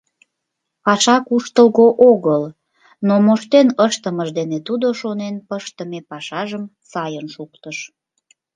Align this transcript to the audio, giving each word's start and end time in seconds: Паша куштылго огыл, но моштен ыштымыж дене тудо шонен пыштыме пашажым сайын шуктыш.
Паша 0.85 1.15
куштылго 1.27 1.87
огыл, 2.11 2.43
но 3.07 3.13
моштен 3.25 3.67
ыштымыж 3.85 4.29
дене 4.39 4.57
тудо 4.67 4.87
шонен 4.99 5.35
пыштыме 5.47 5.99
пашажым 6.09 6.63
сайын 6.91 7.25
шуктыш. 7.35 7.77